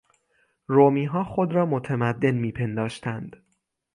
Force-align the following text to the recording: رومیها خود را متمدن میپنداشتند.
رومیها 0.67 1.23
خود 1.23 1.51
را 1.53 1.65
متمدن 1.65 2.31
میپنداشتند. 2.31 3.45